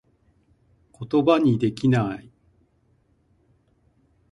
[0.91, 2.31] ことばにできなぁい